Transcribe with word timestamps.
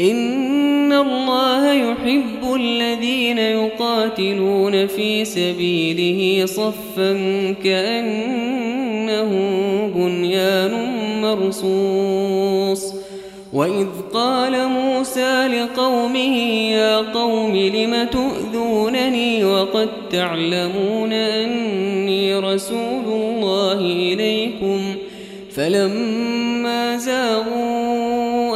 إن 0.00 0.92
الله 0.92 1.72
يحب 1.72 2.54
الذين 2.54 3.38
يقاتلون 3.38 4.86
في 4.86 5.24
سبيله 5.24 6.46
صفا 6.46 7.12
كأنه 7.64 9.30
بنيان 9.94 10.72
مرصوص 11.22 12.94
وإذ 13.52 13.86
قال 14.14 14.68
موسى 14.68 15.46
لقومه 15.46 16.36
يا 16.70 16.96
قوم 16.96 17.56
لم 17.56 18.08
تؤذونني 18.12 19.44
وقد 19.44 19.88
تعلمون 20.12 21.12
أني 21.12 22.34
رسول 22.34 23.04
الله 23.06 23.80
إليكم 23.80 24.80
فلما 25.50 26.49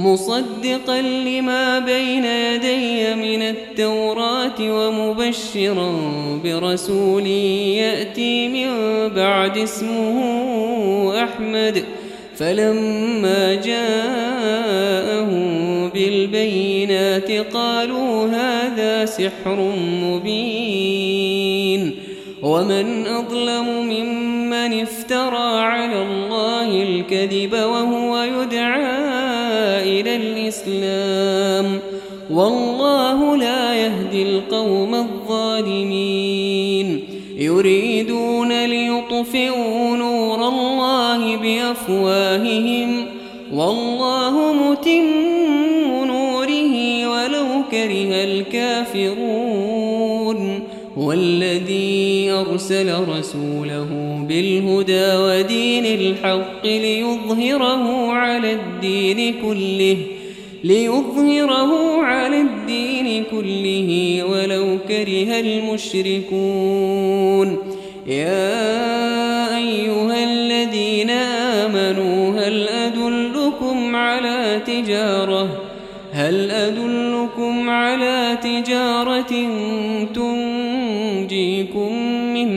مصدقا 0.00 1.00
لما 1.00 1.78
بين 1.78 2.24
يدي 2.24 3.14
من 3.14 3.42
التوراة 3.42 4.60
ومبشرا 4.60 5.92
برسول 6.44 7.26
يأتي 7.26 8.48
من 8.48 8.68
بعد 9.14 9.58
اسمه 9.58 11.24
أحمد. 11.24 11.84
فلما 12.36 13.54
جاءهم 13.54 15.40
بالبينات 15.88 17.30
قالوا 17.30 18.26
هذا 18.28 19.04
سحر 19.04 19.72
مبين. 20.02 21.94
ومن 22.42 23.06
أظلم 23.06 23.66
ممن 23.88 24.80
افترى 24.80 25.60
على 25.60 26.02
الله 26.02 26.82
الكذب 26.82 27.52
وهو 27.52 28.22
يدعى 28.22 29.09
إلى 30.00 30.16
الإسلام. 30.16 31.78
والله 32.30 33.36
لا 33.36 33.74
يهدي 33.74 34.22
القوم 34.22 34.94
الظالمين. 34.94 37.00
يريدون 37.38 38.66
ليطفئوا 38.66 39.96
نور 39.96 40.48
الله 40.48 41.36
بأفواههم. 41.36 43.06
والله 43.54 44.52
متم 44.52 46.04
نوره 46.04 47.06
ولو 47.06 47.46
كره 47.70 48.24
الكافرون. 48.24 49.60
والذي 50.96 52.30
أرسل 52.30 53.08
رسوله 53.08 54.09
بالهدى 54.30 55.16
ودين 55.16 55.86
الحق 55.86 56.66
ليظهره 56.66 58.12
على 58.12 58.52
الدين 58.52 59.34
كله 59.42 59.96
ليظهره 60.64 62.02
على 62.02 62.40
الدين 62.40 63.24
كله 63.30 64.22
ولو 64.30 64.78
كره 64.88 65.40
المشركون. 65.40 66.78
يا 68.06 69.56
أيها 69.56 70.24
الذين 70.24 71.10
آمنوا 71.60 72.40
هل 72.40 72.68
أدلكم 72.68 73.96
على 73.96 74.60
تجارة؟ 74.66 75.48
هل 76.12 76.50
أدلكم 76.50 77.70
على 77.70 78.38
تجارة 78.42 79.32
تنجيكم 80.14 80.29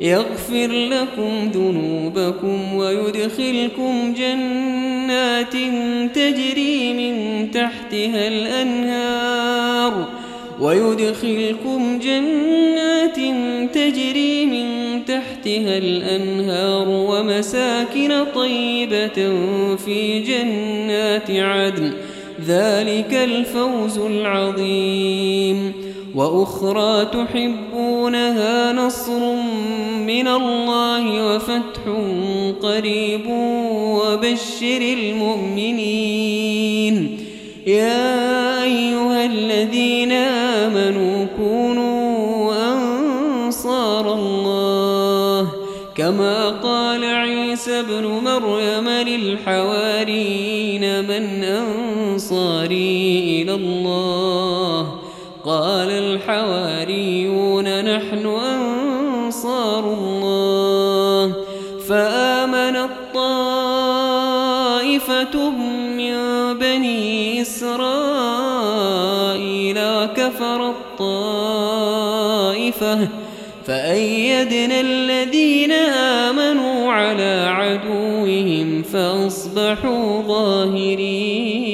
يغفر 0.00 0.66
لكم 0.66 1.50
ذنوبكم 1.54 2.74
ويدخلكم 2.74 4.14
جنات 4.18 5.52
تجري 6.14 6.92
من 6.92 7.50
تحتها 7.50 8.28
الأنهار 8.28 10.08
ويدخلكم 10.60 11.98
جنات 11.98 13.16
تجري 13.74 14.46
من 14.46 14.66
تحتها 15.04 15.78
الأنهار 15.78 16.88
ومساكن 16.88 18.24
طيبة 18.34 19.36
في 19.76 20.22
جنات 20.22 21.30
عدن. 21.30 21.92
ذلك 22.46 23.14
الفوز 23.14 23.98
العظيم. 23.98 25.89
وأخرى 26.14 27.04
تحبونها 27.04 28.72
نصر 28.72 29.32
من 30.06 30.28
الله 30.28 31.34
وفتح 31.34 31.80
قريب 32.62 33.26
وبشر 33.80 34.80
المؤمنين. 34.98 36.46
يا 37.66 38.62
أيها 38.62 39.24
الذين 39.26 40.12
آمنوا 40.12 41.26
كونوا 41.38 42.54
أنصار 42.72 44.14
الله. 44.14 45.48
كما 45.96 46.48
قال 46.48 47.04
عيسى 47.04 47.80
ابن 47.80 48.04
مريم 48.04 48.88
للحواريين 48.88 50.84
من 51.04 51.44
أنصاري 51.44 53.42
إلى 53.42 53.54
الله. 53.54 54.99
قال 55.44 55.90
الحواريون 55.90 57.64
نحن 57.96 58.26
أنصار 58.26 59.84
الله. 59.94 61.34
فآمنت 61.88 62.90
طائفة 63.14 63.50
من 66.00 66.14
بني 66.58 67.42
إسرائيل 67.42 67.80
وكفرت 69.78 70.74
طائفة 70.98 71.48
فأيدنا 73.66 74.80
الذين 74.80 75.72
آمنوا 75.72 76.92
على 76.92 77.46
عدوهم 77.48 78.82
فأصبحوا 78.82 80.22
ظاهرين. 80.22 81.69